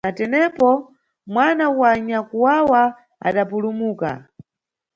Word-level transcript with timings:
Na 0.05 0.11
tenepo, 0.17 0.69
mwana 1.33 1.65
wa 1.79 1.91
nyakwawa 2.07 2.81
adapulumuka. 3.27 4.11